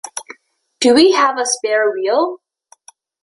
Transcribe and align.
Do 0.79 0.95
we 0.95 1.11
have 1.11 1.37
a 1.37 1.45
spare 1.45 1.91
wheel? 1.91 2.39